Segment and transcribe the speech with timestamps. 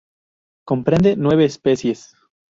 [0.65, 2.15] Comprende nueve especies.